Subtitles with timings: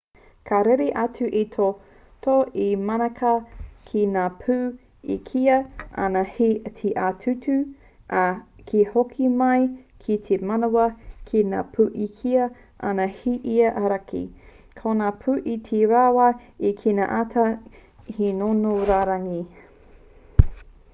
[0.49, 3.33] ka rere atu te toto i te manawa
[3.89, 4.55] ki ngā pū
[5.15, 5.57] e kīia
[6.05, 6.47] ana he
[6.91, 7.57] ia-tuku
[8.21, 8.23] ā
[8.71, 9.65] ka hoki mai
[10.07, 10.87] ki te manawa
[11.29, 12.47] ki ngā pū e kīia
[12.93, 14.23] ana he ia-auraki
[14.81, 16.31] ko ngā pū iti rawa
[16.71, 17.45] e kīia ana
[18.17, 19.39] he ngongo rauangi